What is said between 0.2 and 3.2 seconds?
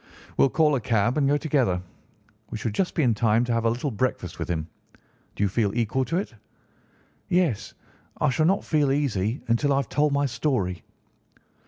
"We'll call a cab and go together. We shall just be in